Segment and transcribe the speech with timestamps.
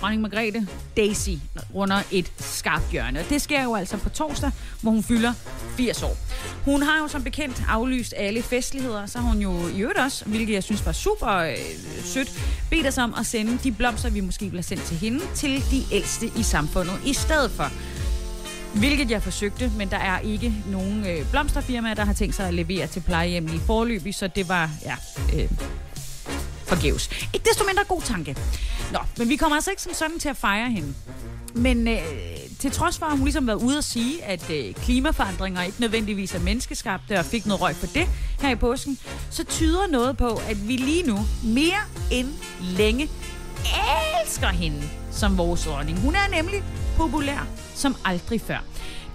[0.00, 1.30] dronning Margrethe, Daisy,
[1.74, 3.20] runder et skarpt hjørne.
[3.20, 4.50] Og det sker jo altså på torsdag,
[4.82, 5.32] hvor hun fylder
[5.76, 6.16] 80 år.
[6.64, 10.24] Hun har jo som bekendt aflyst alle festligheder, så har hun jo i øvrigt også,
[10.24, 11.56] hvilket jeg synes var super øh,
[12.04, 12.32] sødt,
[12.70, 15.84] bedt os om at sende de blomster, vi måske bliver sendt til hende, til de
[15.92, 17.70] ældste i samfundet i stedet for.
[18.78, 22.54] Hvilket jeg forsøgte, men der er ikke nogen øh, blomsterfirmaer, der har tænkt sig at
[22.54, 24.94] levere til plejehjem i forløbig, så det var, ja,
[25.34, 25.50] øh,
[26.74, 27.10] forgæves.
[27.34, 28.36] Ikke desto mindre god tanke.
[28.92, 30.94] Nå, men vi kommer altså ikke som sådan til at fejre hende.
[31.54, 31.98] Men øh,
[32.58, 36.34] til trods for, at hun ligesom været ude at sige, at øh, klimaforandringer ikke nødvendigvis
[36.34, 38.08] er menneskeskabte, og fik noget røg for det
[38.40, 38.98] her i påsken,
[39.30, 42.28] så tyder noget på, at vi lige nu mere end
[42.60, 43.10] længe
[44.22, 44.82] elsker hende
[45.12, 46.00] som vores dronning.
[46.00, 46.62] Hun er nemlig
[46.96, 48.58] populær som aldrig før.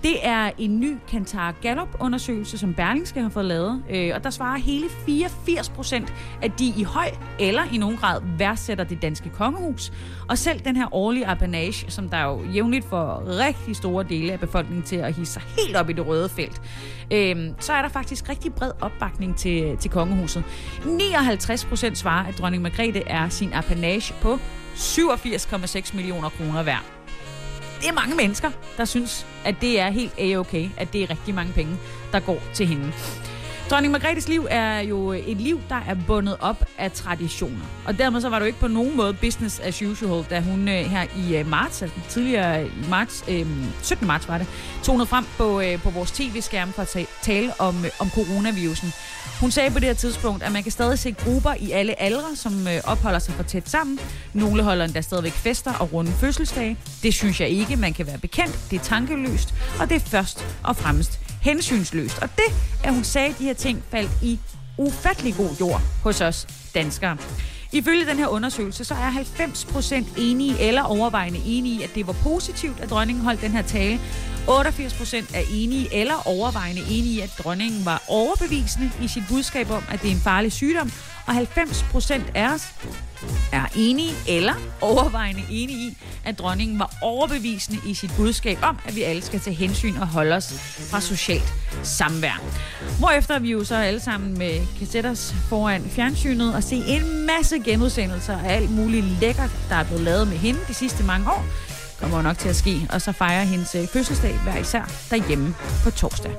[0.05, 4.57] Det er en ny Kantar Gallup-undersøgelse, som Berlingske har fået lavet, øh, og der svarer
[4.57, 9.91] hele 84 procent, at de i høj eller i nogen grad værdsætter det danske kongehus.
[10.29, 14.39] Og selv den her årlige apanage, som der jo jævnligt får rigtig store dele af
[14.39, 16.61] befolkningen til at hisse sig helt op i det røde felt,
[17.11, 20.43] øh, så er der faktisk rigtig bred opbakning til, til kongehuset.
[20.85, 24.39] 59 procent svarer, at dronning Margrethe er sin apanage på
[24.75, 26.94] 87,6 millioner kroner værd
[27.81, 31.35] det er mange mennesker, der synes, at det er helt a-okay, at det er rigtig
[31.35, 31.77] mange penge,
[32.11, 32.93] der går til hende.
[33.69, 37.65] Dronning Margrethes liv er jo et liv, der er bundet op af traditioner.
[37.85, 40.67] Og dermed så var det jo ikke på nogen måde business as usual, da hun
[40.67, 43.45] øh, her i øh, marts, altså tidligere i marts, øh,
[43.81, 44.07] 17.
[44.07, 44.47] marts var det,
[44.83, 48.93] tonede frem på, øh, på vores tv-skærm for at tale om, øh, om coronavirusen.
[49.39, 52.35] Hun sagde på det her tidspunkt, at man kan stadig se grupper i alle aldre,
[52.35, 53.99] som øh, opholder sig for tæt sammen.
[54.33, 56.77] Nogle holder endda stadigvæk fester og runde fødselsdage.
[57.03, 58.59] Det synes jeg ikke, man kan være bekendt.
[58.71, 62.17] Det er tankeløst, og det er først og fremmest hensynsløst.
[62.21, 64.39] Og det, at hun sagde de her ting, faldt i
[64.77, 67.17] ufattelig god jord hos os danskere.
[67.71, 72.15] Ifølge den her undersøgelse, så er 90% enige eller overvejende enige i, at det var
[72.23, 73.99] positivt, at dronningen holdt den her tale.
[74.47, 79.83] 88% er enige eller overvejende enige i, at dronningen var overbevisende i sit budskab om,
[79.89, 80.91] at det er en farlig sygdom.
[81.27, 82.67] Og 90 procent af os
[83.51, 88.95] er enige eller overvejende enige i, at dronningen var overbevisende i sit budskab om, at
[88.95, 90.53] vi alle skal tage hensyn og holde os
[90.91, 91.53] fra socialt
[91.83, 92.41] samvær.
[92.99, 98.37] Hvorefter vi jo så alle sammen med kassetters foran fjernsynet og se en masse genudsendelser
[98.37, 101.45] af alt muligt lækkert, der er blevet lavet med hende de sidste mange år,
[101.99, 105.91] kommer nok til at ske, og så fejrer hendes øh, fødselsdag hver især derhjemme på
[105.91, 106.31] torsdag.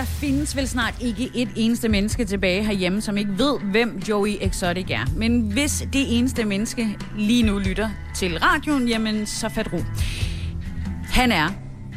[0.00, 4.36] Der findes vel snart ikke et eneste menneske tilbage herhjemme, som ikke ved, hvem Joey
[4.40, 5.06] Exotic er.
[5.16, 9.78] Men hvis det eneste menneske lige nu lytter til radioen, jamen så fat ro.
[11.04, 11.48] Han er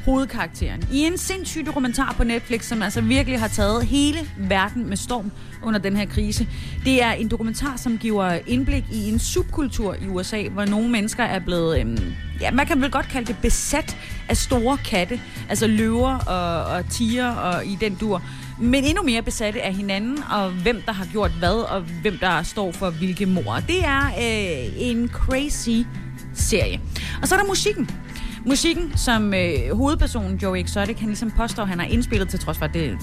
[0.05, 4.97] hovedkarakteren i en sindssyg dokumentar på Netflix, som altså virkelig har taget hele verden med
[4.97, 5.31] storm
[5.63, 6.47] under den her krise.
[6.85, 11.23] Det er en dokumentar, som giver indblik i en subkultur i USA, hvor nogle mennesker
[11.23, 13.97] er blevet, øhm, ja, man kan vel godt kalde det besat
[14.29, 18.21] af store katte, altså løver og, og tiger og i den dur
[18.59, 22.43] men endnu mere besatte af hinanden, og hvem der har gjort hvad, og hvem der
[22.43, 23.59] står for hvilke mor.
[23.67, 25.87] Det er øh, en crazy
[26.33, 26.81] serie.
[27.21, 27.89] Og så er der musikken.
[28.45, 32.65] Musikken, som øh, hovedpersonen Joey Exotic, han ligesom påstår, han har indspillet til trods for,
[32.65, 32.97] at det,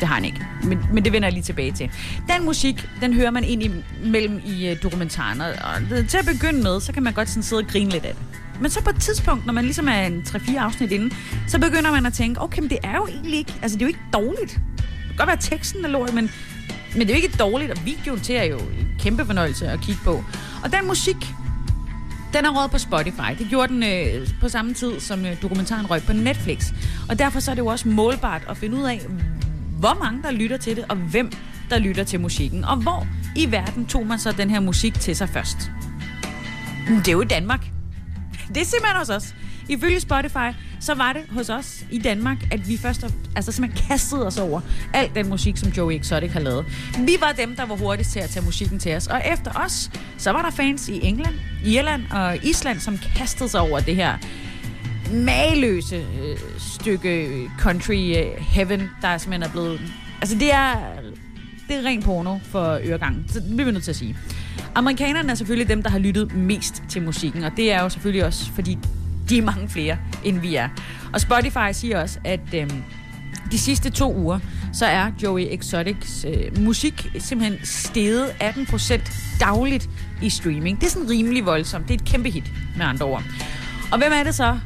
[0.00, 0.46] det har han ikke.
[0.64, 1.90] Men, men det vender jeg lige tilbage til.
[2.36, 3.62] Den musik, den hører man ind
[4.04, 5.40] imellem i uh, dokumentaren.
[5.40, 5.50] Og,
[5.90, 8.14] det, til at begynde med, så kan man godt sådan sidde og grine lidt af
[8.14, 8.22] det.
[8.60, 11.14] Men så på et tidspunkt, når man ligesom er en 3-4 afsnit inde,
[11.48, 13.86] så begynder man at tænke, okay, men det er jo egentlig ikke, altså det er
[13.86, 14.52] jo ikke dårligt.
[14.76, 16.30] Det kan godt være, at teksten er lort, men,
[16.92, 19.80] men det er jo ikke dårligt, og videoen til er jo en kæmpe fornøjelse at
[19.80, 20.24] kigge på.
[20.64, 21.16] Og den musik,
[22.32, 23.38] den er råd på Spotify.
[23.38, 26.72] Det gjorde den øh, på samme tid, som øh, dokumentaren røg på Netflix.
[27.08, 29.00] Og derfor så er det jo også målbart at finde ud af,
[29.78, 31.32] hvor mange der lytter til det, og hvem
[31.70, 32.64] der lytter til musikken.
[32.64, 35.70] Og hvor i verden tog man så den her musik til sig først?
[36.88, 37.66] Det er jo i Danmark.
[38.48, 39.34] Det er simpelthen hos os.
[39.68, 40.48] Ifølge Spotify,
[40.80, 43.04] så var det hos os i Danmark, at vi først
[43.36, 44.60] altså simpelthen kastede os over
[44.94, 46.66] al den musik, som Joey Exotic har lavet.
[46.98, 49.06] Vi var dem, der var hurtigst til at tage musikken til os.
[49.06, 51.34] Og efter os, så var der fans i England,
[51.64, 54.18] Irland og Island, som kastede sig over det her
[55.12, 59.80] mageløse øh, stykke øh, country øh, heaven, der simpelthen er blevet...
[60.20, 60.74] Altså det er
[61.68, 63.24] det er ren porno for øregangen.
[63.28, 64.16] Så det bliver vi nødt til at sige.
[64.74, 68.24] Amerikanerne er selvfølgelig dem, der har lyttet mest til musikken, og det er jo selvfølgelig
[68.24, 68.78] også, fordi
[69.28, 70.68] de er mange flere, end vi er.
[71.12, 72.82] Og Spotify siger også, at øhm,
[73.50, 74.38] de sidste to uger,
[74.72, 79.88] så er Joey Exotics øh, musik simpelthen steget 18% dagligt
[80.22, 80.80] i streaming.
[80.80, 81.88] Det er sådan rimelig voldsomt.
[81.88, 83.22] Det er et kæmpe hit, med andre ord.
[83.92, 84.58] Og hvem er det så,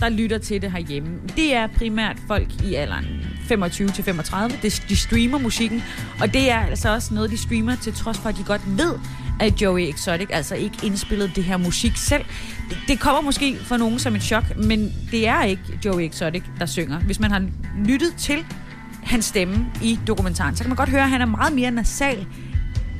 [0.00, 1.18] der lytter til det herhjemme?
[1.36, 3.04] Det er primært folk i alderen
[3.52, 4.88] 25-35.
[4.88, 5.82] De streamer musikken,
[6.20, 8.94] og det er altså også noget, de streamer til trods for, at de godt ved,
[9.40, 12.24] at Joey Exotic altså ikke indspillede det her musik selv.
[12.70, 16.42] Det, det kommer måske for nogen som et chok, men det er ikke Joey Exotic,
[16.58, 16.98] der synger.
[16.98, 17.42] Hvis man har
[17.84, 18.44] lyttet til
[19.02, 22.26] hans stemme i dokumentaren, så kan man godt høre, at han er meget mere nasal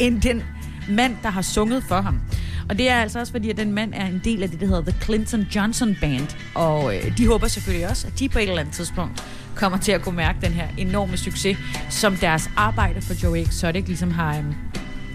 [0.00, 0.42] end den
[0.88, 2.20] mand, der har sunget for ham.
[2.68, 4.66] Og det er altså også fordi, at den mand er en del af det, der
[4.66, 6.36] hedder The Clinton Johnson Band.
[6.54, 9.24] Og øh, de håber selvfølgelig også, at de på et eller andet tidspunkt
[9.54, 11.58] kommer til at kunne mærke den her enorme succes,
[11.90, 14.44] som deres arbejde for Joey Exotic ligesom har, øh,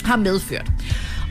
[0.05, 0.71] har medført.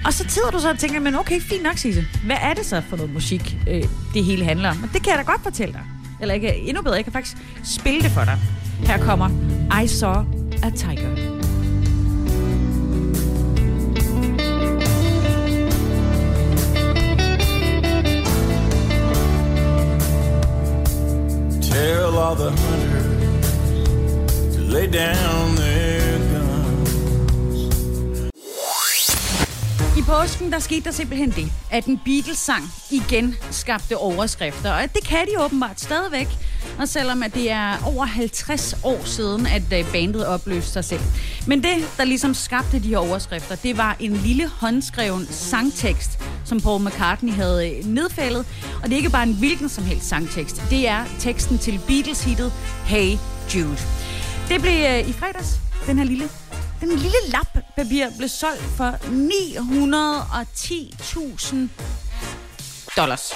[0.05, 2.05] Og så tider du så og tænker, men okay, fint nok, Sisse.
[2.25, 3.83] Hvad er det så for noget musik, øh,
[4.15, 4.83] det hele handler om?
[4.83, 5.83] Og det kan jeg da godt fortælle dig.
[6.21, 8.39] Eller ikke, endnu bedre, jeg kan faktisk spille det for dig.
[8.87, 9.31] Her kommer
[9.83, 10.25] I Saw
[10.63, 11.17] a Tiger.
[21.63, 25.80] Tell all the hunters to lay down their
[30.01, 34.73] I påsken, der skete der simpelthen det, at en Beatles-sang igen skabte overskrifter.
[34.73, 36.29] Og det kan de åbenbart stadigvæk.
[36.79, 41.01] Og selvom at det er over 50 år siden, at øh, bandet opløste sig selv.
[41.47, 46.61] Men det, der ligesom skabte de her overskrifter, det var en lille håndskreven sangtekst, som
[46.61, 48.47] Paul McCartney havde øh, nedfældet.
[48.83, 50.63] Og det er ikke bare en hvilken som helst sangtekst.
[50.71, 52.53] Det er teksten til Beatles-hittet
[52.85, 53.17] Hey
[53.55, 53.79] Jude.
[54.49, 56.29] Det blev øh, i fredags, den her lille
[56.81, 61.57] den lille lap papir blev solgt for 910.000
[62.97, 63.33] dollars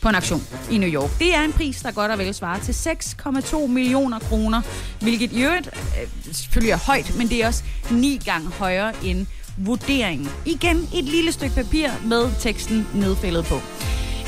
[0.00, 1.10] på en auktion i New York.
[1.18, 4.62] Det er en pris, der godt og vel svarer til 6,2 millioner kroner,
[5.00, 9.26] hvilket i øvrigt øh, selvfølgelig er højt, men det er også ni gange højere end
[9.58, 10.30] vurderingen.
[10.46, 13.60] Igen et lille stykke papir med teksten nedfældet på.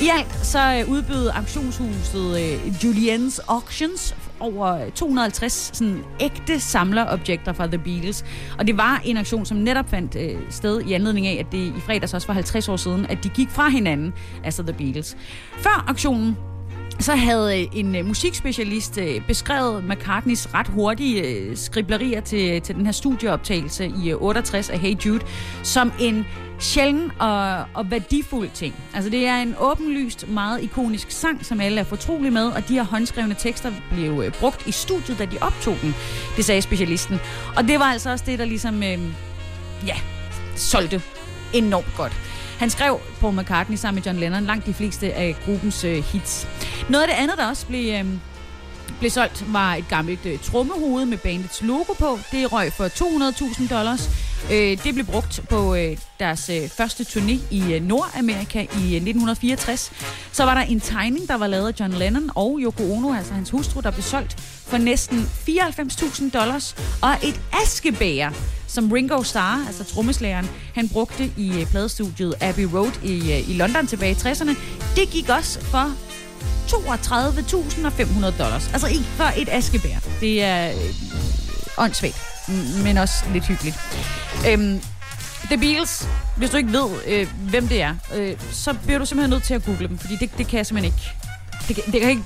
[0.00, 4.14] I alt så udbydede udbød auktionshuset øh, Julien's Auctions
[4.44, 8.24] over 250 sådan ægte samlerobjekter fra The Beatles.
[8.58, 11.58] Og det var en aktion, som netop fandt øh, sted i anledning af, at det
[11.58, 14.12] i fredags også var 50 år siden, at de gik fra hinanden,
[14.44, 15.16] altså The Beatles.
[15.58, 16.36] Før aktionen
[17.00, 22.84] så havde øh, en øh, musikspecialist øh, beskrevet McCartneys ret hurtige skriblerier til, til den
[22.84, 25.24] her studieoptagelse i 68 af Hey Jude
[25.62, 26.26] som en
[26.58, 28.74] sjælden og, og værdifuld ting.
[28.94, 32.74] Altså det er en åbenlyst, meget ikonisk sang, som alle er fortrolige med, og de
[32.74, 35.94] her håndskrevne tekster blev brugt i studiet, da de optog den,
[36.36, 37.20] det sagde specialisten.
[37.56, 38.82] Og det var altså også det, der ligesom, uh,
[39.86, 39.96] ja,
[40.56, 41.02] solgte
[41.52, 42.12] enormt godt.
[42.58, 46.48] Han skrev på McCartney sammen med John Lennon langt de fleste af gruppens øh, hits.
[46.90, 48.06] Noget af det andet, der også blev, øh,
[48.98, 52.18] blev solgt, var et gammelt øh, trommehoved med bandets logo på.
[52.32, 54.10] Det røg for 200.000 dollars.
[54.52, 58.96] Øh, det blev brugt på øh, deres øh, første turné i øh, Nordamerika i øh,
[58.96, 59.92] 1964.
[60.32, 63.34] Så var der en tegning, der var lavet af John Lennon og Yoko Ono, altså
[63.34, 66.76] hans hustru, der blev solgt for næsten 94.000 dollars.
[67.02, 68.30] Og et askebæger,
[68.66, 73.52] som Ringo Starr, altså trommeslageren, han brugte i øh, pladestudiet Abbey Road i, øh, i
[73.52, 74.56] London tilbage i 60'erne.
[74.96, 75.92] Det gik også for
[76.72, 78.70] 32.500 dollars.
[78.72, 79.96] Altså ikke for et askebær.
[80.20, 80.76] Det er øh,
[81.78, 82.22] åndssvagt,
[82.84, 83.76] men også lidt hyggeligt.
[84.48, 84.80] Øhm,
[85.44, 89.30] The Beatles, hvis du ikke ved, øh, hvem det er, øh, så bliver du simpelthen
[89.30, 91.12] nødt til at google dem, fordi det, det kan jeg simpelthen ikke.
[91.68, 92.22] Det, det kan ikke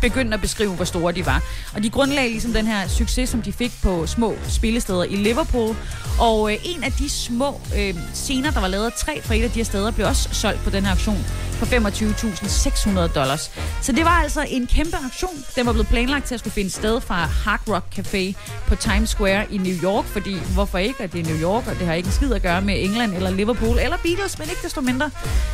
[0.00, 1.42] begyndte at beskrive, hvor store de var.
[1.74, 5.76] Og de grundlagde ligesom den her succes, som de fik på små spillesteder i Liverpool.
[6.20, 9.42] Og øh, en af de små øh, scener, der var lavet af tre fra et
[9.42, 13.50] af de her steder, blev også solgt på den her auktion for 25.600 dollars.
[13.82, 15.44] Så det var altså en kæmpe aktion.
[15.56, 18.34] Den var blevet planlagt til at skulle finde sted fra Hard Rock Café
[18.66, 21.78] på Times Square i New York, fordi hvorfor ikke, at det er New York, og
[21.78, 24.62] det har ikke en skid at gøre med England eller Liverpool eller Beatles, men ikke
[24.62, 25.10] desto mindre.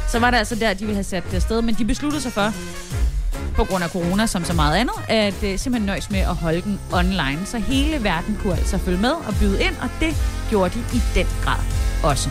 [0.08, 2.32] Så var det altså der, de ville have sat det sted, men de besluttede sig
[2.32, 2.52] for,
[3.56, 6.62] på grund af corona som så meget andet, at øh, simpelthen nøjes med at holde
[6.62, 7.46] den online.
[7.46, 10.16] Så hele verden kunne altså følge med og byde ind, og det
[10.50, 11.61] gjorde de i den grad
[12.02, 12.28] også.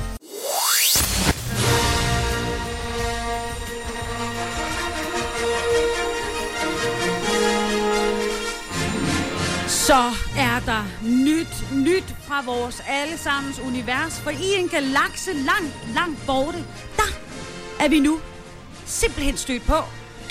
[9.67, 10.03] Så
[10.37, 16.57] er der nyt, nyt fra vores allesammens univers, for i en galakse langt, langt borte,
[16.97, 17.09] der
[17.79, 18.19] er vi nu
[18.85, 19.75] simpelthen stødt på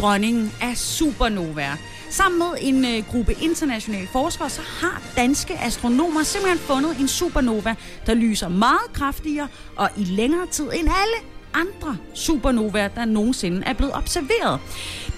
[0.02, 1.76] dronningen af supernovaer.
[2.11, 7.75] Sammen med en øh, gruppe internationale forskere, så har danske astronomer simpelthen fundet en supernova,
[8.06, 13.73] der lyser meget kraftigere og i længere tid end alle andre supernovaer, der nogensinde er
[13.73, 14.61] blevet observeret.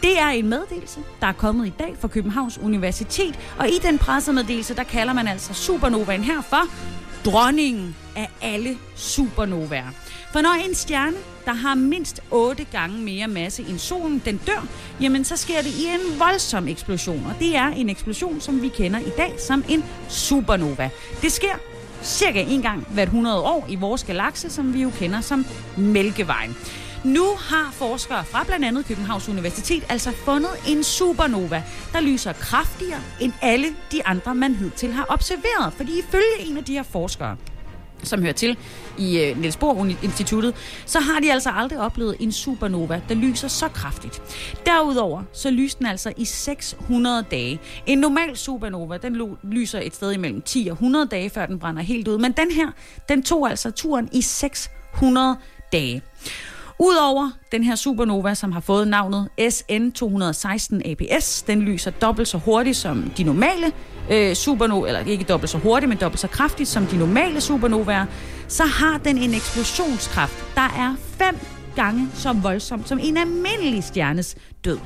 [0.03, 3.99] Det er en meddelelse, der er kommet i dag fra Københavns Universitet, og i den
[3.99, 6.62] pressemeddelelse, der kalder man altså supernovaen her for
[7.25, 10.03] dronningen af alle supernovaer.
[10.35, 14.67] For når en stjerne, der har mindst 8 gange mere masse end solen, den dør,
[15.00, 17.26] jamen så sker det i en voldsom eksplosion.
[17.26, 20.91] Og det er en eksplosion, som vi kender i dag som en supernova.
[21.23, 21.55] Det sker
[22.03, 26.57] cirka en gang hvert 100 år i vores galakse, som vi jo kender som Mælkevejen.
[27.05, 31.62] Nu har forskere fra blandt andet Københavns Universitet altså fundet en supernova,
[31.93, 35.73] der lyser kraftigere end alle de andre, man hidtil har observeret.
[35.76, 37.37] Fordi ifølge en af de her forskere,
[38.04, 38.56] som hører til
[38.99, 40.54] i øh, Niels Bohr Instituttet,
[40.87, 44.23] så har de altså aldrig oplevet en supernova, der lyser så kraftigt.
[44.66, 47.61] Derudover så lyser den altså i 600 dage.
[47.87, 51.82] En normal supernova, den lyser et sted imellem 10 og 100 dage, før den brænder
[51.82, 52.18] helt ud.
[52.18, 52.70] Men den her,
[53.08, 55.37] den tog altså turen i 600
[55.73, 56.02] dage.
[56.78, 62.76] Udover den her supernova, som har fået navnet SN216 APS, den lyser dobbelt så hurtigt
[62.76, 63.73] som de normale
[64.11, 68.07] øh, supernova, eller ikke dobbelt så hurtigt, men dobbelt så kraftigt som de normale supernovaer,
[68.49, 71.38] så har den en eksplosionskraft, der er fem
[71.76, 74.78] gange så voldsom som en almindelig stjernes død.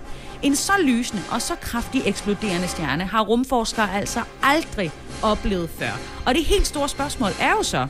[0.42, 4.90] En så lysende og så kraftig eksploderende stjerne har rumforskere altså aldrig
[5.22, 5.90] oplevet før.
[6.26, 7.86] Og det helt store spørgsmål er jo så,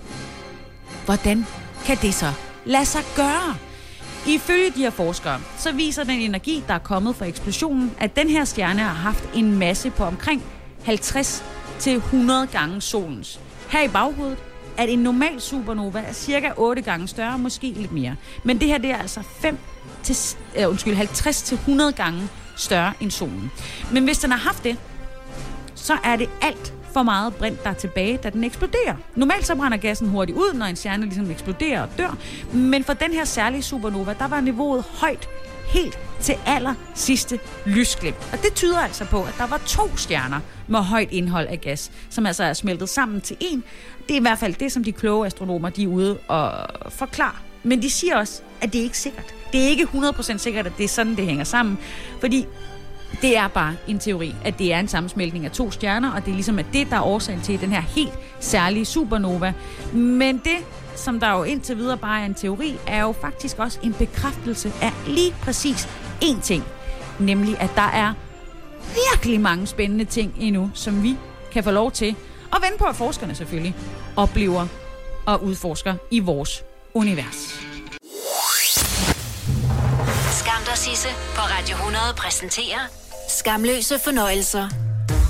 [1.04, 1.46] hvordan
[1.84, 2.32] kan det så
[2.64, 3.67] lade sig gøre?
[4.28, 8.28] Ifølge de her forskere, så viser den energi, der er kommet fra eksplosionen, at den
[8.28, 10.42] her stjerne har haft en masse på omkring
[10.84, 11.44] 50
[11.78, 13.40] til 100 gange solens.
[13.70, 14.38] Her i baghovedet,
[14.76, 18.16] at en normal supernova er cirka 8 gange større, måske lidt mere.
[18.44, 19.58] Men det her det er altså 5
[20.02, 20.16] til,
[20.58, 23.50] uh, undskyld, 50 til 100 gange større end solen.
[23.92, 24.76] Men hvis den har haft det,
[25.74, 28.94] så er det alt for meget brint, der er tilbage, da den eksploderer.
[29.14, 32.16] Normalt så brænder gassen hurtigt ud, når en stjerne ligesom eksploderer og dør.
[32.52, 35.28] Men for den her særlige supernova, der var niveauet højt
[35.68, 38.28] helt til aller sidste lysglimt.
[38.32, 41.90] Og det tyder altså på, at der var to stjerner med højt indhold af gas,
[42.10, 43.64] som altså er smeltet sammen til en.
[44.08, 46.52] Det er i hvert fald det, som de kloge astronomer de er ude og
[46.90, 47.36] forklare.
[47.62, 49.34] Men de siger også, at det er ikke sikkert.
[49.52, 51.78] Det er ikke 100% sikkert, at det er sådan, det hænger sammen.
[52.20, 52.46] Fordi
[53.22, 56.30] det er bare en teori, at det er en sammensmeltning af to stjerner, og det
[56.30, 59.52] er ligesom at det, der er årsagen til den her helt særlige supernova.
[59.92, 60.58] Men det,
[60.96, 64.72] som der jo indtil videre bare er en teori, er jo faktisk også en bekræftelse
[64.82, 65.88] af lige præcis
[66.24, 66.64] én ting.
[67.18, 68.14] Nemlig, at der er
[69.12, 71.16] virkelig mange spændende ting endnu, som vi
[71.52, 72.16] kan få lov til
[72.52, 73.74] at vende på, at forskerne selvfølgelig
[74.16, 74.66] oplever
[75.26, 77.77] og udforsker i vores univers.
[80.48, 82.78] Skam dig, Sisse, på Radio 100 præsenterer
[83.28, 84.68] Skamløse fornøjelser.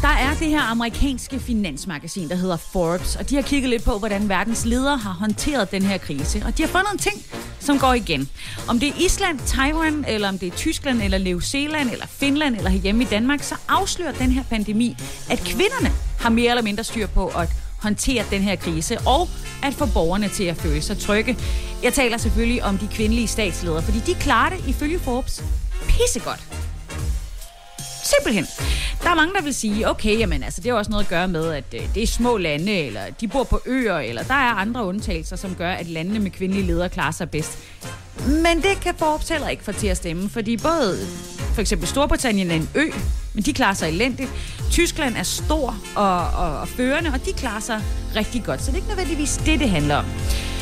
[0.03, 3.99] Der er det her amerikanske finansmagasin, der hedder Forbes, og de har kigget lidt på,
[3.99, 6.43] hvordan verdens ledere har håndteret den her krise.
[6.47, 7.23] Og de har fundet en ting,
[7.61, 8.29] som går igen.
[8.69, 12.57] Om det er Island, Taiwan, eller om det er Tyskland, eller New Zealand, eller Finland,
[12.57, 14.97] eller hjemme i Danmark, så afslører den her pandemi,
[15.31, 17.49] at kvinderne har mere eller mindre styr på at
[17.79, 19.29] håndtere den her krise, og
[19.63, 21.39] at få borgerne til at føle sig trygge.
[21.83, 25.45] Jeg taler selvfølgelig om de kvindelige statsledere, fordi de klarer det ifølge Forbes
[25.89, 26.41] pissegodt.
[28.05, 28.47] Simpelthen.
[29.03, 31.29] Der er mange, der vil sige, okay, jamen, altså, det har også noget at gøre
[31.29, 34.55] med, at øh, det er små lande, eller de bor på øer, eller der er
[34.55, 37.59] andre undtagelser, som gør, at landene med kvindelige ledere klarer sig bedst.
[38.27, 40.99] Men det kan Forbes heller ikke få til at stemme, fordi både
[41.59, 42.85] for eksempel Storbritannien er en ø,
[43.35, 44.31] men de klarer sig elendigt.
[44.71, 47.83] Tyskland er stor og, og, og førende, og de klarer sig
[48.17, 48.63] rigtig godt.
[48.63, 50.05] Så det er ikke nødvendigvis det, det handler om.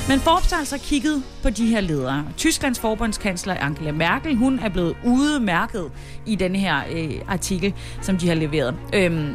[0.09, 2.25] Men Forbes har altså kigget på de her ledere.
[2.37, 5.91] Tysklands forbundskansler Angela Merkel, hun er blevet udmærket
[6.27, 8.75] i den her øh, artikel, som de har leveret.
[8.95, 9.35] Øhm,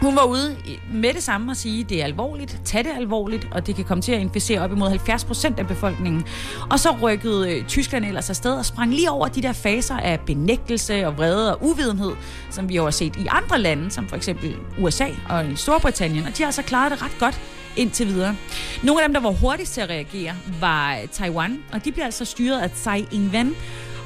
[0.00, 0.56] hun var ude
[0.92, 3.84] med det samme og sige, at det er alvorligt, tag det alvorligt, og det kan
[3.84, 6.24] komme til at inficere op imod 70 procent af befolkningen.
[6.70, 10.20] Og så rykkede øh, Tyskland ellers afsted og sprang lige over de der faser af
[10.20, 12.12] benægtelse og vrede og uvidenhed,
[12.50, 16.42] som vi har set i andre lande, som for eksempel USA og Storbritannien, og de
[16.42, 17.40] har altså klaret det ret godt
[17.76, 18.36] indtil videre.
[18.82, 22.24] Nogle af dem, der var hurtigst til at reagere, var Taiwan, og de bliver altså
[22.24, 23.54] styret af Tsai Ing-wen,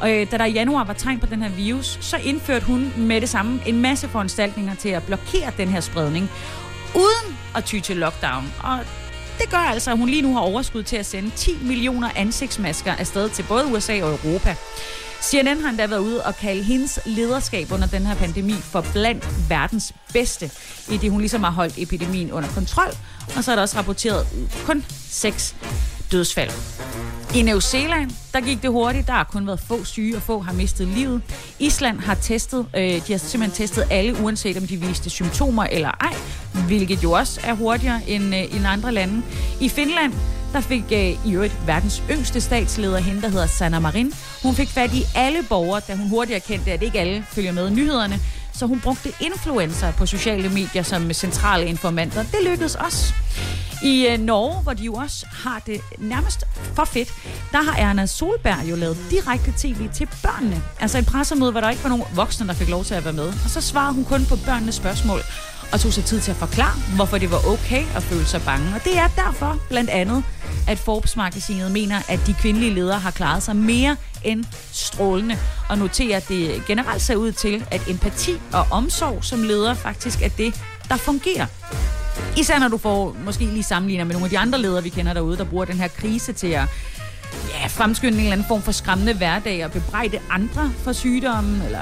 [0.04, 2.92] og øh, da der i januar var tegn på den her virus, så indførte hun
[2.96, 6.30] med det samme en masse foranstaltninger til at blokere den her spredning,
[6.94, 8.52] uden at ty til lockdown.
[8.62, 8.78] Og
[9.38, 12.92] det gør altså, at hun lige nu har overskud til at sende 10 millioner ansigtsmasker
[12.92, 14.56] afsted til både USA og Europa.
[15.22, 19.26] CNN har endda været ude og kalde hendes lederskab under den her pandemi for blandt
[19.48, 20.50] verdens bedste,
[20.90, 22.92] i det hun ligesom har holdt epidemien under kontrol,
[23.36, 24.26] og så er der også rapporteret
[24.66, 25.56] kun seks
[26.12, 26.50] dødsfald.
[27.34, 29.06] I New Zealand, der gik det hurtigt.
[29.06, 31.22] Der har kun været få syge, og få har mistet livet.
[31.58, 35.90] Island har testet, øh, de har simpelthen testet alle, uanset om de viste symptomer eller
[36.00, 36.14] ej,
[36.66, 39.22] hvilket jo også er hurtigere end, øh, end andre lande.
[39.60, 40.12] I Finland,
[40.52, 44.12] der fik øh, i øvrigt verdens yngste statsleder, hende der hedder Sanna Marin.
[44.42, 47.70] Hun fik fat i alle borgere, da hun hurtigt erkendte, at ikke alle følger med
[47.70, 48.20] nyhederne.
[48.52, 52.22] Så hun brugte influencer på sociale medier som centrale informanter.
[52.22, 53.14] Det lykkedes også.
[53.82, 57.08] I øh, Norge, hvor de jo også har det nærmest for fedt,
[57.52, 60.62] der har Erna Solberg jo lavet direkte tv til børnene.
[60.80, 63.12] Altså et pressemøde, hvor der ikke var nogen voksne, der fik lov til at være
[63.12, 63.28] med.
[63.28, 65.20] Og så svarede hun kun på børnenes spørgsmål
[65.72, 68.74] og tog sig tid til at forklare, hvorfor det var okay at føle sig bange.
[68.74, 70.24] Og det er derfor blandt andet,
[70.68, 75.38] at Forbes-magasinet mener, at de kvindelige ledere har klaret sig mere end strålende,
[75.68, 80.22] og noterer, at det generelt ser ud til, at empati og omsorg som leder faktisk
[80.22, 80.54] er det,
[80.88, 81.46] der fungerer.
[82.36, 85.12] Især når du får måske lige sammenligner med nogle af de andre ledere, vi kender
[85.12, 86.68] derude, der bruger den her krise til at
[87.48, 91.80] ja, fremskynde en eller anden form for skræmmende hverdag og bebrejde andre for sygdommen, eller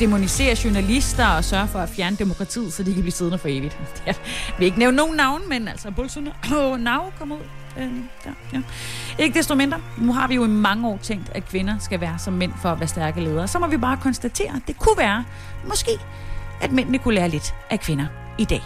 [0.00, 3.78] demonisere journalister og sørge for at fjerne demokratiet, så de kan blive siddende for evigt.
[4.06, 4.14] Jeg
[4.58, 7.38] vil ikke nævne nogen navn, men altså Bolsonaro kom ud.
[7.78, 7.90] Øh,
[8.24, 8.62] der, ja.
[9.18, 12.18] Ikke desto mindre, nu har vi jo i mange år tænkt, at kvinder skal være
[12.18, 13.48] som mænd for at være stærke ledere.
[13.48, 15.24] Så må vi bare konstatere, at det kunne være,
[15.68, 15.90] måske,
[16.60, 18.06] at mændene kunne lære lidt af kvinder
[18.38, 18.62] i dag.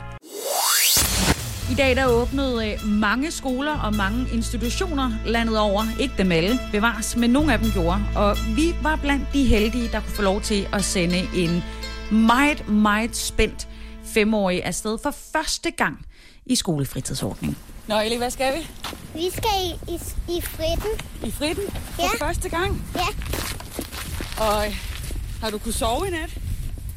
[1.71, 5.85] I dag der åbnede øh, mange skoler og mange institutioner landet over.
[6.01, 8.03] Ikke dem alle bevares, men nogle af dem gjorde.
[8.17, 11.63] Og vi var blandt de heldige, der kunne få lov til at sende en
[12.11, 13.69] meget, meget spændt
[14.05, 16.07] femårig afsted for første gang
[16.47, 17.57] i skolefritidsordningen.
[17.87, 18.67] Nå, Ellie, hvad skal vi?
[19.15, 19.95] Vi skal i, i,
[20.39, 20.91] i fritten.
[21.27, 21.65] I fritten?
[21.95, 22.27] For Ja.
[22.27, 22.85] første gang?
[22.97, 23.07] Ja,
[24.45, 24.77] Og øh,
[25.43, 26.31] har du kunnet sove i nat?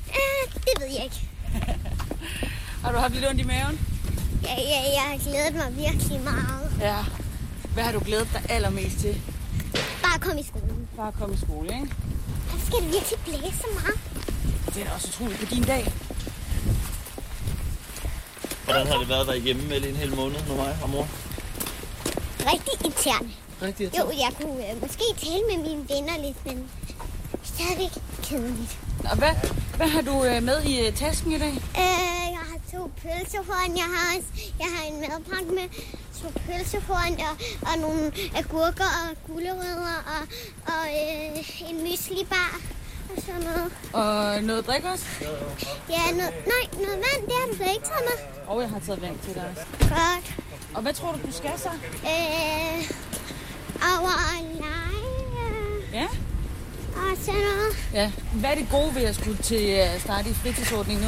[0.09, 1.21] øh, det ved jeg ikke.
[2.83, 3.79] Har du haft lidt ondt i maven?
[4.43, 6.71] Jeg, jeg, jeg har glædet mig virkelig meget.
[6.81, 6.97] Ja.
[7.73, 9.21] Hvad har du glædet dig allermest til?
[10.03, 10.87] Bare kom i skolen.
[10.97, 11.87] Bare at komme i skole, ikke?
[12.51, 13.99] Der skal det virkelig blæse så meget.
[14.75, 15.93] Det er da også utroligt på din dag.
[18.65, 21.07] Hvordan har det været at være hjemme med en hel måned med mig og mor?
[22.51, 23.29] Rigtig irriterende.
[23.61, 23.97] Rigtigt.
[23.99, 26.69] Jo, jeg kunne øh, måske tale med mine venner lidt, men
[27.43, 27.91] stadigvæk
[28.23, 28.77] kedeligt.
[29.11, 29.33] Og hvad,
[29.77, 31.53] hvad har du øh, med i øh, tasken i dag?
[31.53, 32.22] Øh,
[33.03, 33.71] pølsehorn.
[33.77, 35.67] Jeg har, også, jeg har en madpakke med
[36.21, 37.33] to pølsehorn og,
[37.69, 38.11] og nogle
[38.41, 40.21] agurker og gulerødder og,
[40.73, 42.51] og øh, en myslibar
[43.15, 43.67] og sådan noget.
[43.93, 45.05] Og noget drik også?
[45.89, 48.17] Ja, noget, nej, noget vand, det har du slet ikke taget med.
[48.47, 49.65] Og jeg har taget vand til dig også.
[49.79, 50.27] Godt.
[50.75, 51.69] Og hvad tror du, du skal så?
[52.13, 52.77] Øh,
[53.99, 55.03] over at lege
[55.93, 56.07] Ja?
[56.95, 57.77] og sådan noget.
[57.93, 58.11] Ja.
[58.33, 61.07] Hvad er det gode ved at skulle til at starte i fritidsordning nu?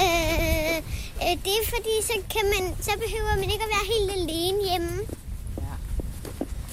[0.00, 0.76] Øh,
[1.24, 4.58] øh, det er fordi, så, kan man, så behøver man ikke at være helt alene
[4.70, 4.92] hjemme.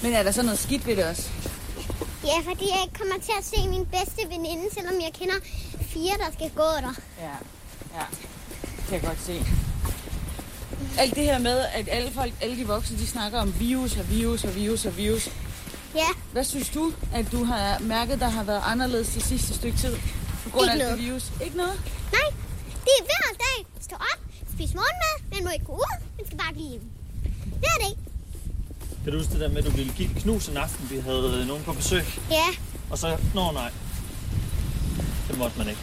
[0.02, 1.28] Men er der så noget skidt ved det også?
[2.24, 5.34] Ja, fordi jeg ikke kommer til at se min bedste veninde, selvom jeg kender
[5.80, 6.94] fire, der skal gå der.
[7.20, 7.34] Ja.
[7.98, 8.04] Ja.
[8.62, 9.44] Det kan jeg godt se.
[10.98, 14.10] Alt det her med, at alle folk, alle de voksne, de snakker om virus og
[14.10, 15.28] virus og virus og virus.
[15.94, 19.78] Ja, Hvad synes du, at du har mærket, der har været anderledes det sidste stykke
[19.78, 19.96] tid?
[20.44, 21.04] På grund af Ikke det noget.
[21.08, 21.32] virus?
[21.44, 21.80] Ikke noget?
[22.12, 22.39] nej.
[22.90, 23.58] Det er hver dag.
[23.80, 24.20] Stå op,
[24.54, 25.16] spis morgenmad.
[25.34, 25.96] Man må ikke gå ud.
[26.16, 26.88] Man skal bare blive hjemme.
[27.62, 27.94] Hver dag.
[29.04, 31.38] Kan du huske det der med, at du ville give knus en aften, vi havde
[31.40, 32.04] øh, nogen på besøg?
[32.30, 32.46] Ja,
[32.90, 33.70] Og så, nå nej.
[35.28, 35.80] Det måtte man ikke.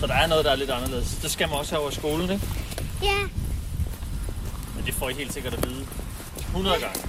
[0.00, 1.18] Så der er noget, der er lidt anderledes.
[1.22, 2.46] Det skal man også have over i skolen, ikke?
[3.02, 3.18] ja.
[4.76, 5.86] Men det får I helt sikkert at vide.
[6.38, 7.00] 100 gange.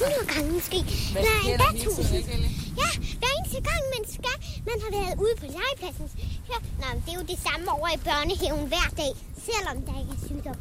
[0.00, 0.78] 100 gange måske.
[1.12, 2.18] Hvad Nej, endda der hele tiden, 1000.
[2.18, 2.50] ikke, Ellie?
[2.82, 4.36] Ja, hver eneste gang man skal,
[4.70, 6.06] man har været ude på legepladsen.
[6.52, 9.12] Ja, nå, men det er jo det samme over i børnehaven hver dag,
[9.48, 10.58] selvom der ikke er sygdom.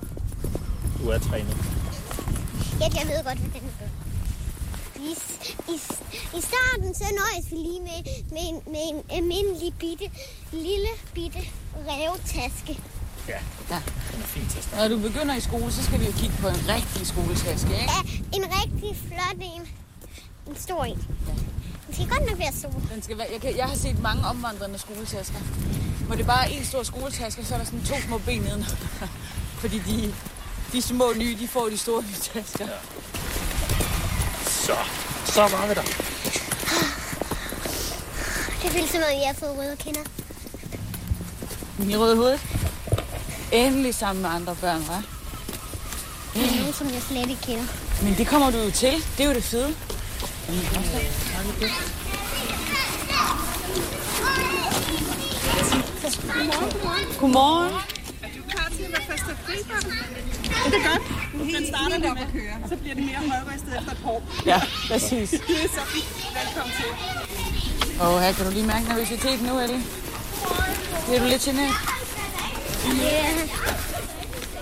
[1.00, 1.56] Du er trænet.
[2.82, 3.92] Ja, jeg ved godt, hvordan det gør.
[5.10, 5.12] I,
[5.74, 5.76] i,
[6.38, 8.00] I starten så nøjes vi lige med,
[8.36, 10.08] med, en, med en almindelig bitte,
[10.52, 11.40] lille bitte
[11.90, 12.74] revtaske.
[13.28, 13.82] Ja, Ja.
[14.14, 14.90] den er fint til at starte.
[14.90, 17.92] Når du begynder i skole, så skal vi jo kigge på en rigtig skoletaske, ikke?
[17.96, 18.02] Ja,
[18.38, 19.62] en rigtig flot en.
[20.48, 20.98] En stor en.
[21.88, 22.74] Den skal godt nok være stor.
[22.94, 25.40] Den skal være, jeg, kan, jeg har set mange omvandrende skoletasker.
[26.08, 28.42] Hvor det bare er en stor skoletaske, og så er der sådan to små ben
[28.42, 28.66] neden.
[29.62, 30.14] Fordi de,
[30.72, 32.66] de små nye, de får de store nye tasker.
[32.68, 32.74] Ja.
[34.50, 34.76] Så,
[35.26, 35.82] så var vi der.
[38.62, 40.02] Det føles som om, jeg har fået røde kinder.
[41.90, 42.40] I røde hoved.
[43.52, 45.02] Endelig sammen med andre børn, hva'?
[46.34, 47.64] Det er nogen, som jeg slet ikke kender.
[48.04, 48.94] Men det kommer du jo til.
[49.18, 49.76] Det er jo det fede.
[57.20, 57.74] Godmorgen.
[58.24, 59.58] Er du klar til være første april
[60.66, 61.02] Det er godt.
[61.56, 62.70] Den starter lidt op at køre.
[62.70, 64.24] Så bliver det mere højrystet efter et år.
[64.46, 65.30] Ja, præcis.
[65.30, 65.82] Det er så
[66.38, 68.02] velkommen til.
[68.02, 69.82] Åh, oh, her kan du lige mærke nervøsiteten nu, Ellie.
[71.08, 71.97] Bliver du lidt generet?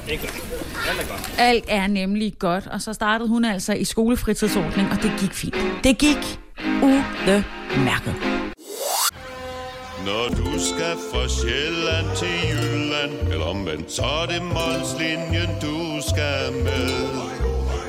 [0.05, 0.33] Det er godt.
[0.89, 1.35] Alt er godt.
[1.37, 5.55] Alt er nemlig godt, og så startede hun altså i skolefritidsordning, og det gik fint.
[5.83, 6.39] Det gik
[6.83, 8.15] udmærket.
[10.05, 16.53] Når du skal fra Sjælland til Jylland Eller omvendt, så er det Molslinjen, du skal
[16.63, 16.89] med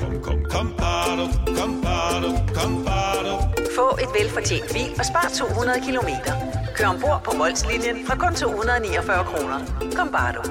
[0.00, 1.26] Kom, kom, kom, bado,
[1.58, 3.34] kom, bado, kom, bado.
[3.76, 6.55] Få et velfortjent bil og spar 200 kilometer.
[6.76, 9.58] Kør ombord på Molslinjen fra kun 249 kroner.
[9.96, 10.42] Kom bare du.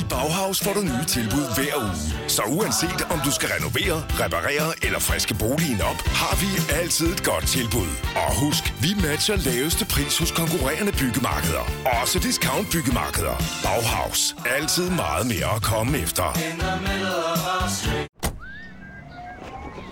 [0.00, 2.28] I Bauhaus får du nye tilbud hver uge.
[2.28, 6.48] Så uanset om du skal renovere, reparere eller friske boligen op, har vi
[6.80, 7.90] altid et godt tilbud.
[8.22, 11.64] Og husk, vi matcher laveste pris hos konkurrerende byggemarkeder.
[12.00, 13.36] Også discount byggemarkeder.
[13.64, 14.36] Bauhaus.
[14.56, 16.26] Altid meget mere at komme efter.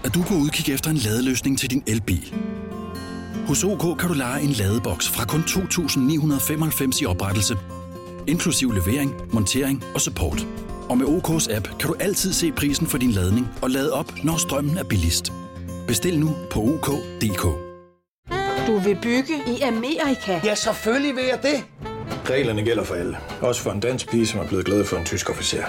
[0.04, 2.34] Er du på udkig efter en ladeløsning til din elbil?
[3.50, 7.58] Hos OK kan du lege en ladeboks fra kun 2.995 i oprettelse,
[8.26, 10.46] inklusiv levering, montering og support.
[10.88, 14.12] Og med OK's app kan du altid se prisen for din ladning og lade op,
[14.24, 15.32] når strømmen er billigst.
[15.86, 17.42] Bestil nu på OK.dk.
[18.66, 20.40] Du vil bygge i Amerika?
[20.44, 21.64] Ja, selvfølgelig vil jeg det.
[22.30, 23.18] Reglerne gælder for alle.
[23.40, 25.64] Også for en dansk pige, som er blevet glad for en tysk officer.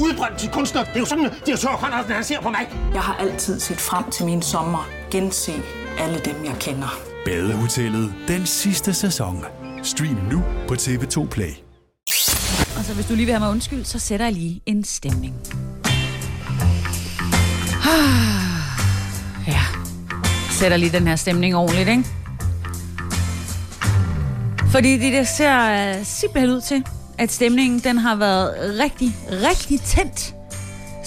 [0.00, 0.84] Udbrændt til kunstner.
[0.84, 2.68] Det er jo sådan, at de har tørt, han ser på mig.
[2.92, 4.88] Jeg har altid set frem til min sommer.
[5.10, 5.52] Gense
[5.98, 7.11] alle dem, jeg kender.
[7.24, 9.44] Badehotellet den sidste sæson.
[9.82, 11.50] Stream nu på TV2 Play.
[12.76, 15.34] Og så hvis du lige vil have mig undskyld, så sætter jeg lige en stemning.
[19.46, 19.60] Ja,
[20.50, 22.04] sætter lige den her stemning ordentligt, ikke?
[24.72, 26.84] Fordi det der ser øh, simpelthen ud til,
[27.18, 30.34] at stemningen den har været rigtig, rigtig tændt,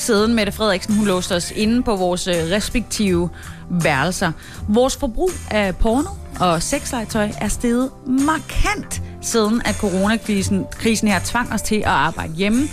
[0.06, 3.30] siden Mette Frederiksen hun låste os inde på vores øh, respektive
[3.70, 4.32] værelser.
[4.68, 11.54] Vores forbrug af porno og sexlegetøj er steget markant siden at coronakrisen krisen her tvang
[11.54, 12.68] os til at arbejde hjemme,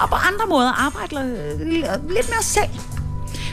[0.00, 1.60] og på andre måder arbejde øh,
[2.08, 2.70] lidt mere selv.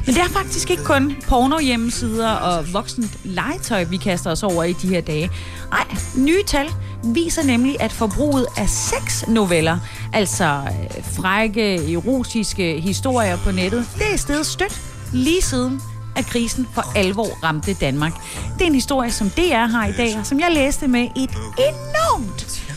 [0.10, 4.74] Men det er faktisk ikke kun porno-hjemmesider og voksent legetøj, vi kaster os over i
[4.74, 5.32] de her dage.
[5.72, 5.86] Nej,
[6.18, 6.70] nye tal
[7.04, 9.78] viser nemlig, at forbruget af seks noveller,
[10.14, 14.82] altså øh, frække, erotiske historier på nettet, det er stedet stødt
[15.14, 15.82] lige siden
[16.16, 18.14] at krisen for alvor ramte Danmark.
[18.54, 21.32] Det er en historie, som DR har i dag, og som jeg læste med et
[21.58, 22.74] enormt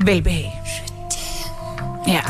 [0.00, 0.52] velbehag.
[2.08, 2.20] Ja.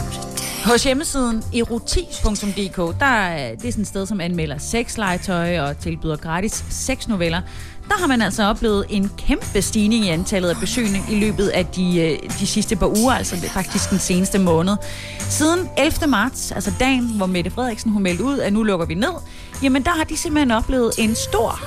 [0.66, 6.16] Hos hjemmesiden erotis.dk, der er, det er sådan et sted, som anmelder sexlegetøj og tilbyder
[6.16, 7.40] gratis sexnoveller.
[7.88, 11.66] Der har man altså oplevet en kæmpe stigning i antallet af besøgende i løbet af
[11.66, 14.76] de, øh, de sidste par uger, altså faktisk den seneste måned.
[15.18, 16.06] Siden 11.
[16.06, 19.14] marts, altså dagen, hvor Mette Frederiksen hun meldte ud, at nu lukker vi ned,
[19.62, 21.60] jamen der har de simpelthen oplevet en stor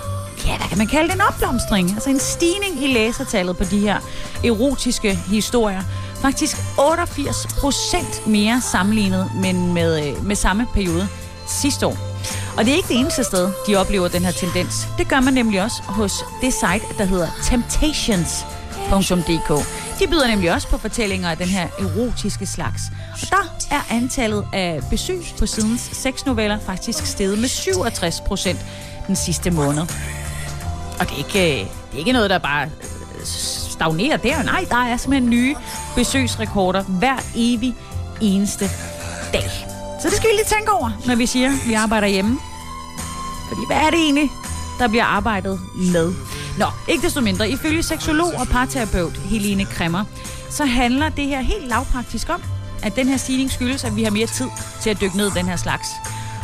[0.45, 3.79] ja, hvad kan man kalde det, en opblomstring, altså en stigning i læsertallet på de
[3.79, 3.97] her
[4.43, 5.81] erotiske historier.
[6.21, 11.07] Faktisk 88 procent mere sammenlignet men med, øh, med samme periode
[11.47, 11.97] sidste år.
[12.57, 14.87] Og det er ikke det eneste sted, de oplever den her tendens.
[14.97, 19.65] Det gør man nemlig også hos det site, der hedder temptations.dk.
[19.99, 22.81] De byder nemlig også på fortællinger af den her erotiske slags.
[23.21, 28.59] Og der er antallet af besøg på sidens seks noveller faktisk steget med 67 procent
[29.07, 29.81] den sidste måned.
[30.99, 33.25] Og det er ikke, øh, det er ikke noget, der bare øh,
[33.79, 34.43] stagnerer der.
[34.43, 35.55] Nej, der er simpelthen nye
[35.95, 37.75] besøgsrekorder hver evig
[38.21, 38.69] eneste
[39.33, 39.49] dag.
[40.01, 42.39] Så det skal vi lige tænke over, når vi siger, at vi arbejder hjemme.
[43.49, 44.29] Fordi hvad er det egentlig,
[44.79, 46.13] der bliver arbejdet med?
[46.57, 47.49] Nå, ikke desto mindre.
[47.49, 50.03] Ifølge seksolog og parterapeut Helene Kremmer,
[50.49, 52.41] så handler det her helt lavpraktisk om,
[52.83, 54.47] at den her stigning skyldes, at vi har mere tid
[54.81, 55.87] til at dykke ned i den her slags.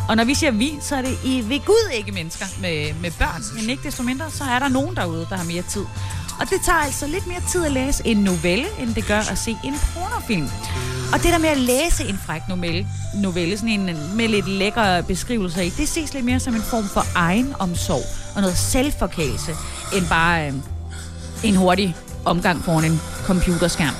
[0.09, 3.11] Og når vi siger vi, så er det i ved Gud ikke mennesker med, med
[3.11, 3.43] børn.
[3.59, 5.85] Men ikke desto mindre, så er der nogen derude, der har mere tid.
[6.39, 9.37] Og det tager altså lidt mere tid at læse en novelle, end det gør at
[9.37, 10.49] se en pornofilm.
[11.13, 15.03] Og det der med at læse en fræk novelle, novelle sådan en med lidt lækre
[15.03, 18.03] beskrivelser i, det ses lidt mere som en form for egen omsorg
[18.35, 19.51] og noget selvforkælelse,
[19.95, 20.53] end bare øh,
[21.43, 21.95] en hurtig
[22.25, 23.95] omgang foran en computerskærm.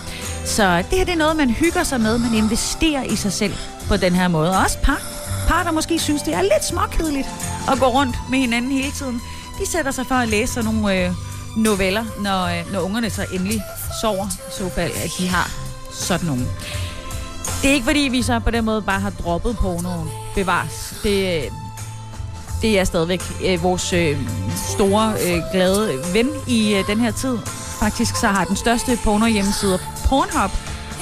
[0.45, 3.53] Så det her det er noget, man hygger sig med, man investerer i sig selv
[3.87, 4.49] på den her måde.
[4.49, 5.01] Og også par,
[5.47, 7.27] par der måske synes, det er lidt småkedeligt
[7.71, 9.21] at gå rundt med hinanden hele tiden.
[9.59, 11.11] De sætter sig for at læse sådan nogle øh,
[11.55, 13.61] noveller, når, øh, når ungerne så endelig
[14.01, 15.51] sover, i så fald, at de har
[15.91, 16.45] sådan nogle.
[17.61, 20.09] Det er ikke fordi, vi så på den måde bare har droppet pornoen.
[20.35, 20.93] Bevares.
[21.03, 21.51] Det, øh,
[22.61, 24.17] det er stadigvæk øh, vores øh,
[24.73, 27.37] store, øh, glade ven i øh, den her tid.
[27.79, 30.51] Faktisk så har den største porno hjemmeside Pornhub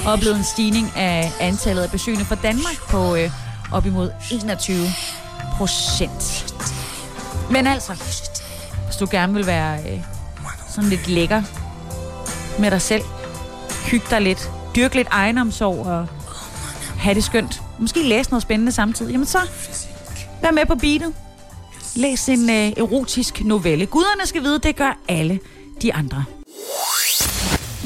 [0.06, 3.30] oplevet en stigning af antallet af besøgende fra Danmark på øh,
[3.72, 4.86] op imod 21
[5.56, 6.54] procent.
[7.50, 7.92] Men altså,
[8.84, 10.13] hvis du gerne vil være øh,
[10.74, 11.42] sådan lidt lækker
[12.60, 13.02] med dig selv,
[13.90, 16.06] hygge dig lidt, Dyrk lidt egenomsorg og
[16.98, 19.38] have det skønt, måske læse noget spændende samtidig, jamen så
[20.42, 21.14] vær med på beatet.
[21.96, 23.86] Læs en øh, erotisk novelle.
[23.86, 25.40] Guderne skal vide, det gør alle
[25.82, 26.24] de andre.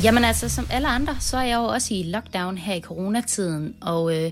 [0.03, 3.75] Jamen altså, som alle andre, så er jeg jo også i lockdown her i coronatiden,
[3.81, 4.31] og øh,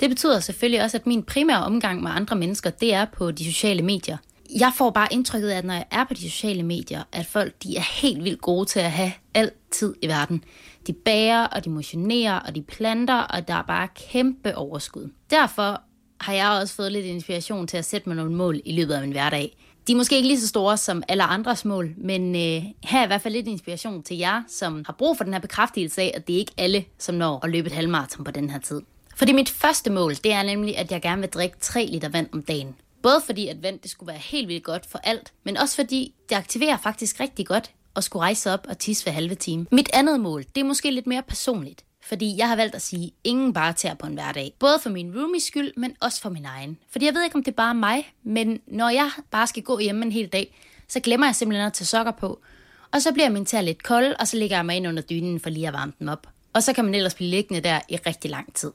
[0.00, 3.44] det betyder selvfølgelig også, at min primære omgang med andre mennesker, det er på de
[3.44, 4.16] sociale medier.
[4.54, 7.62] Jeg får bare indtrykket af, at når jeg er på de sociale medier, at folk
[7.62, 10.44] de er helt vildt gode til at have altid i verden.
[10.86, 15.10] De bager, og de motionerer, og de planter, og der er bare kæmpe overskud.
[15.30, 15.80] Derfor
[16.20, 19.00] har jeg også fået lidt inspiration til at sætte mig nogle mål i løbet af
[19.00, 19.56] min hverdag.
[19.86, 23.04] De er måske ikke lige så store som alle andres mål, men øh, her er
[23.04, 26.12] i hvert fald lidt inspiration til jer, som har brug for den her bekræftelse af,
[26.14, 28.80] at det er ikke alle, som når at løbe et halvmarathon på den her tid.
[29.16, 32.28] Fordi mit første mål, det er nemlig, at jeg gerne vil drikke 3 liter vand
[32.32, 32.74] om dagen.
[33.02, 36.14] Både fordi, at vand det skulle være helt vildt godt for alt, men også fordi
[36.28, 39.66] det aktiverer faktisk rigtig godt at skulle rejse op og tisse hver halve time.
[39.72, 41.84] Mit andet mål, det er måske lidt mere personligt.
[42.02, 44.52] Fordi jeg har valgt at sige, ingen bare tager på en hverdag.
[44.58, 46.78] Både for min roomies skyld, men også for min egen.
[46.90, 49.78] Fordi jeg ved ikke, om det er bare mig, men når jeg bare skal gå
[49.78, 50.54] hjemme en hel dag,
[50.88, 52.40] så glemmer jeg simpelthen at tage sokker på.
[52.92, 55.40] Og så bliver min tær lidt kold, og så ligger jeg mig ind under dynen
[55.40, 56.26] for lige at varme den op.
[56.52, 58.72] Og så kan man ellers blive liggende der i rigtig lang tid.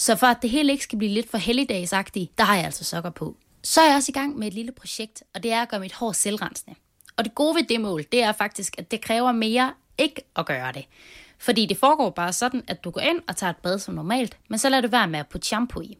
[0.00, 2.84] Så for at det hele ikke skal blive lidt for helligdagsagtigt, der har jeg altså
[2.84, 3.36] sokker på.
[3.62, 5.80] Så er jeg også i gang med et lille projekt, og det er at gøre
[5.80, 6.76] mit hår selvrensende.
[7.16, 10.46] Og det gode ved det mål, det er faktisk, at det kræver mere ikke at
[10.46, 10.84] gøre det.
[11.38, 14.38] Fordi det foregår bare sådan, at du går ind og tager et bad som normalt,
[14.48, 15.98] men så lader du være med at putte shampoo i.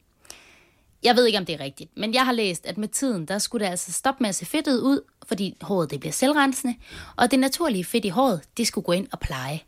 [1.02, 3.38] Jeg ved ikke, om det er rigtigt, men jeg har læst, at med tiden, der
[3.38, 6.74] skulle det altså stoppe med at se fedtet ud, fordi håret det bliver selvrensende,
[7.16, 9.60] og det naturlige fedt i håret, det skulle gå ind og pleje.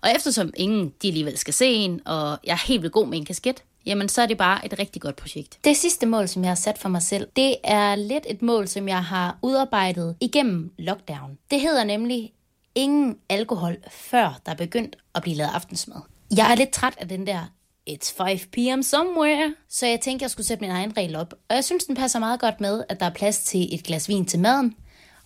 [0.00, 3.18] Og eftersom ingen de alligevel skal se en, og jeg er helt vildt god med
[3.18, 5.58] en kasket, jamen så er det bare et rigtig godt projekt.
[5.64, 8.68] Det sidste mål, som jeg har sat for mig selv, det er lidt et mål,
[8.68, 11.38] som jeg har udarbejdet igennem lockdown.
[11.50, 12.32] Det hedder nemlig
[12.74, 16.00] ingen alkohol, før der er begyndt at blive lavet aftensmad.
[16.36, 17.52] Jeg er lidt træt af den der
[17.90, 18.82] It's 5 p.m.
[18.82, 19.54] somewhere.
[19.68, 21.34] Så jeg tænkte, jeg skulle sætte min egen regel op.
[21.48, 24.08] Og jeg synes, den passer meget godt med, at der er plads til et glas
[24.08, 24.74] vin til maden,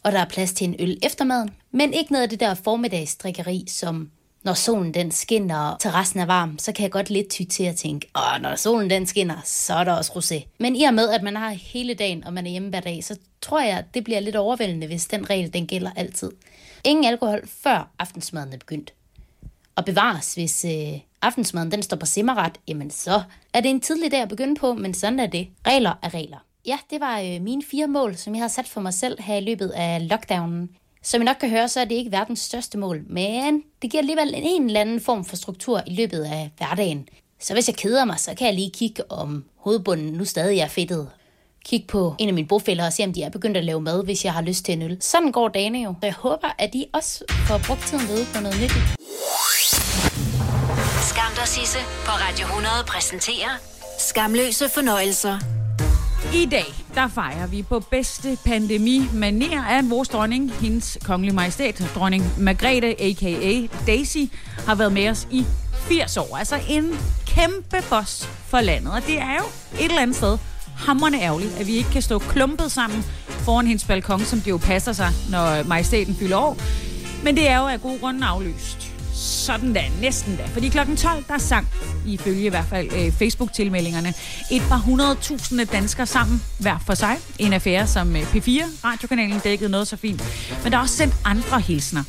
[0.03, 1.51] og der er plads til en øl efter maden.
[1.71, 4.11] Men ikke noget af det der formiddagsdrikkeri, som
[4.47, 7.65] når solen den skinner, og terrassen er varm, så kan jeg godt lidt ty til
[7.65, 10.47] at tænke, åh, når solen den skinner, så er der også rosé.
[10.59, 13.05] Men i og med, at man har hele dagen, og man er hjemme hver dag,
[13.05, 16.31] så tror jeg, det bliver lidt overvældende, hvis den regel, den gælder altid.
[16.85, 18.93] Ingen alkohol, før aftensmaden er begyndt.
[19.77, 24.11] Og bevares, hvis øh, aftensmaden den står på simmerret, jamen så er det en tidlig
[24.11, 25.49] dag at begynde på, men sådan er det.
[25.67, 26.39] Regler er regler.
[26.67, 29.37] Ja, det var øh, mine fire mål, som jeg har sat for mig selv her
[29.37, 30.71] i løbet af lockdownen.
[31.07, 34.01] Som I nok kan høre, så er det ikke verdens største mål, men det giver
[34.01, 37.09] alligevel en eller anden form for struktur i løbet af hverdagen.
[37.41, 40.69] Så hvis jeg keder mig, så kan jeg lige kigge, om hovedbunden nu stadig er
[40.69, 41.09] fedtet.
[41.65, 44.05] Kig på en af mine bofælder og se, om de er begyndt at lave mad,
[44.05, 44.97] hvis jeg har lyst til en øl.
[45.01, 45.95] Sådan går dagene jo.
[46.01, 48.85] Så jeg håber, at I også får brugt tiden ved på noget nyttigt.
[51.11, 53.53] Skam dig, Sisse på Radio 100 præsenterer
[53.99, 55.66] Skamløse fornøjelser.
[56.35, 61.91] I dag, der fejrer vi på bedste pandemi maner at vores dronning, hendes kongelige majestæt,
[61.95, 63.67] dronning Margrethe, a.k.a.
[63.87, 64.19] Daisy,
[64.67, 66.37] har været med os i 80 år.
[66.37, 68.93] Altså en kæmpe boss for landet.
[68.93, 69.45] Og det er jo
[69.79, 70.39] et eller andet sted
[70.77, 74.57] hammerne ærgerligt, at vi ikke kan stå klumpet sammen foran hendes balkon, som det jo
[74.57, 76.57] passer sig, når majestæten fylder år.
[77.25, 78.86] Men det er jo af god grund aflyst.
[79.17, 80.43] Sådan da, næsten da.
[80.47, 81.69] Fordi klokken 12, der sang,
[82.07, 84.15] ifølge i hvert fald øh, Facebook-tilmeldingerne,
[84.51, 87.17] et par hundredtusinde danskere sammen, hver for sig.
[87.39, 90.23] En affære, som øh, P4, radiokanalen, dækkede noget så fint.
[90.63, 92.03] Men der er også sendt andre hilsner.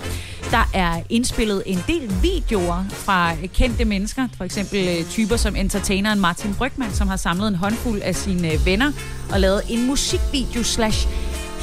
[0.51, 4.27] Der er indspillet en del videoer fra øh, kendte mennesker.
[4.37, 8.51] For eksempel øh, typer som entertaineren Martin Brygman, som har samlet en håndfuld af sine
[8.51, 8.91] øh, venner
[9.31, 11.07] og lavet en musikvideo slash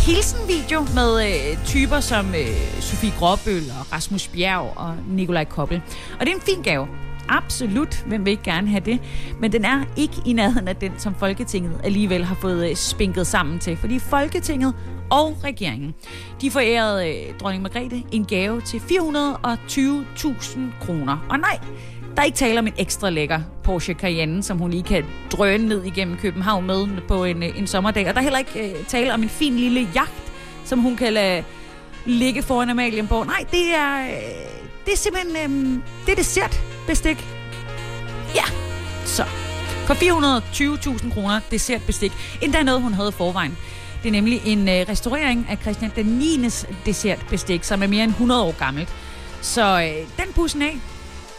[0.06, 5.82] hilsenvideo med øh, typer som øh, Sofie Gråbøl og Rasmus Bjerg og Nikolaj Koppel.
[6.20, 6.88] Og det er en fin gave.
[7.28, 9.00] Absolut, hvem vil ikke gerne have det?
[9.40, 13.26] Men den er ikke i nærheden af den, som Folketinget alligevel har fået øh, spinket
[13.26, 13.76] sammen til.
[13.76, 14.74] Fordi Folketinget
[15.10, 15.94] og regeringen,
[16.40, 21.26] de forærede øh, dronning Margrethe en gave til 420.000 kroner.
[21.30, 21.58] Og nej,
[22.14, 25.68] der er ikke tale om en ekstra lækker Porsche Cayenne, som hun lige kan drøne
[25.68, 28.08] ned igennem København med på en, øh, en sommerdag.
[28.08, 30.32] Og der er heller ikke øh, tale om en fin lille jagt,
[30.64, 31.44] som hun kan lade
[32.06, 33.26] ligge foran Amalienborg.
[33.26, 34.10] Nej, det er, øh,
[34.84, 37.26] det er simpelthen øh, det er dessertbestik.
[38.34, 38.44] Ja,
[39.04, 39.24] så.
[39.86, 42.12] For 420.000 kroner dessertbestik.
[42.42, 43.58] Endda noget, hun havde i forvejen.
[44.02, 46.48] Det er nemlig en øh, restaurering af Christian den 9.
[46.86, 48.88] dessertbestik, som er mere end 100 år gammelt.
[49.40, 50.80] Så øh, den bussen af,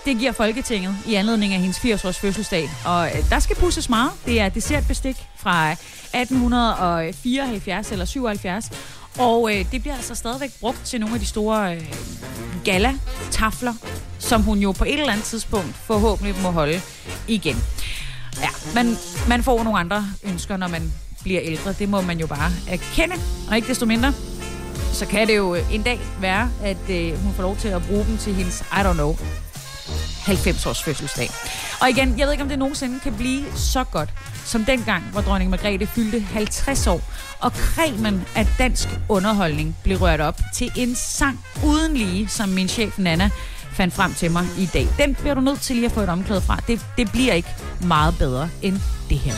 [0.06, 2.70] det giver Folketinget i anledning af hendes 80-års fødselsdag.
[2.86, 4.12] Og øh, der skal pusses meget.
[4.26, 8.72] Det er dessertbestik fra 1874 eller 77.
[9.20, 11.94] Og øh, det bliver altså stadigvæk brugt til nogle af de store øh,
[12.64, 13.74] gala-tafler,
[14.20, 16.82] som hun jo på et eller andet tidspunkt forhåbentlig må holde
[17.28, 17.64] igen.
[18.42, 18.96] Ja, man,
[19.28, 21.74] man får nogle andre ønsker, når man bliver ældre.
[21.74, 23.16] Det må man jo bare erkende.
[23.50, 24.14] Og ikke desto mindre,
[24.94, 28.06] så kan det jo en dag være, at øh, hun får lov til at bruge
[28.06, 29.16] dem til hendes, I don't know,
[30.28, 31.30] 90-års fødselsdag.
[31.82, 34.10] Og igen, jeg ved ikke, om det nogensinde kan blive så godt,
[34.46, 37.02] som dengang, hvor dronning Margrethe fyldte 50 år,
[37.40, 42.68] og kremen af dansk underholdning blev rørt op til en sang uden lige, som min
[42.68, 43.30] chef Nana
[43.72, 44.88] fandt frem til mig i dag.
[44.98, 46.60] Den bliver du nødt til lige at få et omklæde fra.
[46.68, 47.50] Det, det bliver ikke
[47.82, 49.34] meget bedre end det her.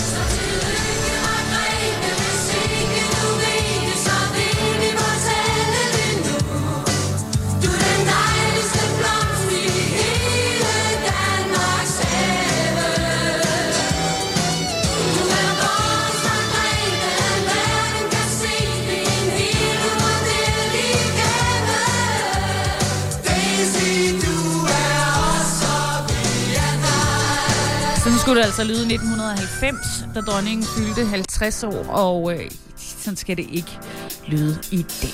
[28.28, 33.38] Skulle det altså lyde i 1990, da dronningen fyldte 50 år, og øh, sådan skal
[33.38, 33.80] det ikke
[34.28, 35.14] lyde i dag.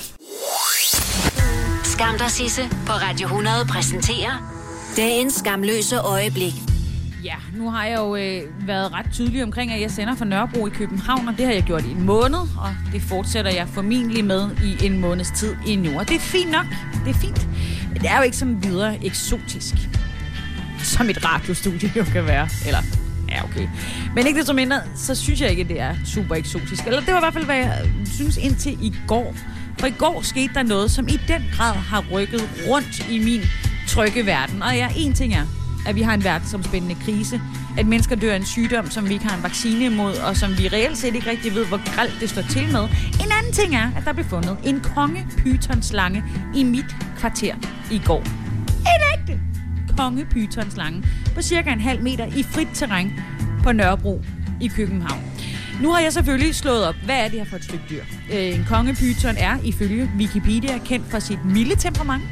[1.84, 4.54] Skam dig, Sisse på Radio 100 præsenterer
[4.96, 6.52] dagens skamløse øjeblik.
[7.24, 10.66] Ja, nu har jeg jo øh, været ret tydelig omkring, at jeg sender fra Nørrebro
[10.66, 14.24] i København, og det har jeg gjort i en måned, og det fortsætter jeg formentlig
[14.24, 15.98] med i en måneds tid endnu.
[15.98, 16.66] Og det er fint nok,
[17.04, 17.48] det er fint.
[17.92, 19.74] Men det er jo ikke sådan videre eksotisk,
[20.78, 22.48] som et radiostudie jo kan være.
[22.66, 23.03] Eller,
[23.34, 23.68] ja okay.
[24.14, 26.86] Men ikke desto mindre, så synes jeg ikke, det er super eksotisk.
[26.86, 29.34] Eller det var i hvert fald, hvad jeg øh, synes indtil i går.
[29.78, 33.40] For i går skete der noget, som i den grad har rykket rundt i min
[33.88, 34.62] trygge verden.
[34.62, 35.46] Og ja, en ting er,
[35.86, 37.40] at vi har en verdensomspændende krise.
[37.78, 40.58] At mennesker dør af en sygdom, som vi ikke har en vaccine imod, og som
[40.58, 42.82] vi reelt set ikke rigtig ved, hvor gralt det står til med.
[43.24, 47.54] En anden ting er, at der blev fundet en kongepytonslange i mit kvarter
[47.90, 48.43] i går.
[49.98, 51.04] En
[51.34, 53.12] på cirka en halv meter i frit terræn
[53.62, 54.22] på Nørrebro
[54.60, 55.22] i København.
[55.82, 58.02] Nu har jeg selvfølgelig slået op, hvad er det her for et stykke dyr?
[58.32, 62.22] Øh, En kongepyton er ifølge Wikipedia kendt for sit milde temperament,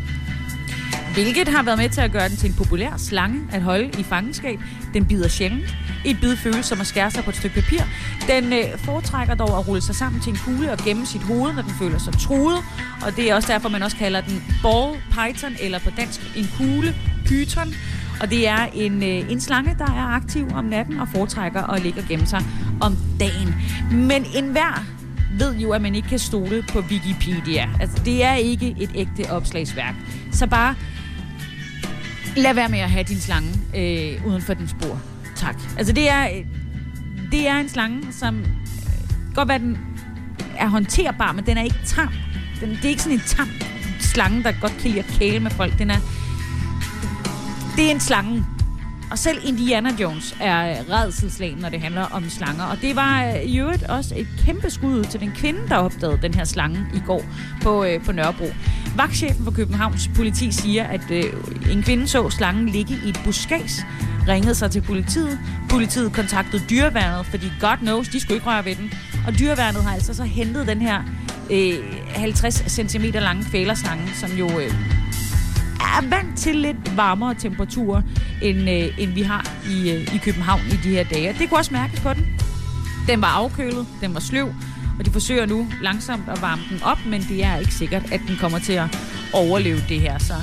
[1.15, 4.03] hvilket har været med til at gøre den til en populær slange at holde i
[4.03, 4.59] fangenskab.
[4.95, 5.77] Den bider sjældent.
[6.05, 7.83] Et bid føles som at skære sig på et stykke papir.
[8.29, 11.53] Den øh, foretrækker dog at rulle sig sammen til en kugle og gemme sit hoved,
[11.53, 12.59] når den føler sig truet.
[13.07, 16.49] Og det er også derfor, man også kalder den ball python, eller på dansk en
[16.57, 17.75] kugle pyton.
[18.21, 21.83] Og det er en, øh, en slange, der er aktiv om natten og foretrækker at
[21.83, 22.43] ligge og gemme sig
[22.81, 23.55] om dagen.
[23.93, 24.85] Men enhver
[25.39, 27.71] ved jo, at man ikke kan stole på Wikipedia.
[27.81, 29.95] Altså, det er ikke et ægte opslagsværk.
[30.33, 30.75] Så bare
[32.37, 35.01] lad være med at have din slange øh, uden for din spor.
[35.37, 35.57] Tak.
[35.79, 36.29] Altså, det er,
[37.33, 38.47] det er en slange, som øh,
[39.35, 39.79] godt være, den
[40.59, 42.13] er håndterbar, men den er ikke tam.
[42.61, 43.49] Den, det er ikke sådan en tam
[44.01, 45.79] slange, der godt kan lide at kæle med folk.
[45.79, 45.99] Den er,
[47.83, 48.45] det er en slange.
[49.11, 52.65] Og selv Indiana Jones er øh, redselslagen, når det handler om slanger.
[52.65, 56.19] Og det var øh, i øvrigt også et kæmpe skud til den kvinde, der opdagede
[56.23, 57.25] den her slange i går
[57.63, 58.47] på, øh, på Nørrebro.
[58.97, 61.25] Vagtchefen for Københavns politi siger, at øh,
[61.73, 63.81] en kvinde så slangen ligge i et buskads,
[64.29, 65.39] ringede sig til politiet.
[65.71, 68.93] Politiet kontaktede dyreværnet, fordi God knows, de skulle ikke røre ved den.
[69.27, 71.03] Og dyreværnet har altså så hentet den her
[71.51, 71.75] øh,
[72.09, 75.02] 50 cm lange fælerslange, som jo øh,
[75.99, 78.03] er vant til lidt varmere temperaturer,
[78.43, 81.37] end, øh, end vi har i, øh, i København i de her dage.
[81.39, 82.41] Det kunne også mærkes på den.
[83.09, 84.49] Den var afkølet, den var sløv,
[84.99, 88.21] og de forsøger nu langsomt at varme den op, men det er ikke sikkert, at
[88.29, 88.99] den kommer til at
[89.33, 90.19] overleve det her.
[90.19, 90.35] Så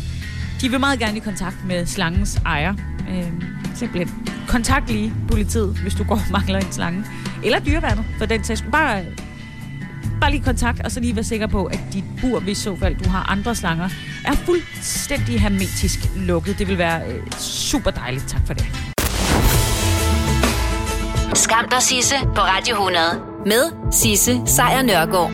[0.61, 2.73] de vil meget gerne i kontakt med slangens ejer.
[3.09, 3.31] Øh,
[3.75, 7.05] simpelthen kontakt lige politiet, hvis du går og mangler en slange.
[7.43, 8.65] Eller dyreværnet, for den sags.
[8.71, 9.03] Bare,
[10.19, 12.95] bare lige kontakt, og så lige være sikker på, at dit bur, hvis så fald
[12.95, 13.89] du har andre slanger,
[14.25, 16.59] er fuldstændig hermetisk lukket.
[16.59, 18.27] Det vil være øh, super dejligt.
[18.27, 18.65] Tak for det.
[21.33, 23.05] Skam dig, Sisse på Radio 100
[23.45, 25.27] med Sisse Sejr Nørgaard.